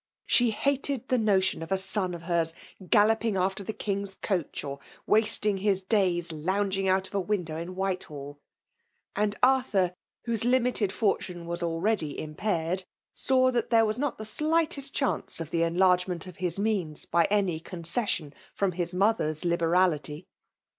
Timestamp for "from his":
18.55-18.95